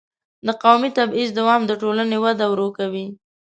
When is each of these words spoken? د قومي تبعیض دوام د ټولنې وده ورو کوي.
د 0.45 0.47
قومي 0.63 0.89
تبعیض 0.97 1.29
دوام 1.39 1.61
د 1.67 1.71
ټولنې 1.81 2.17
وده 2.23 2.45
ورو 2.51 2.67
کوي. 2.77 3.05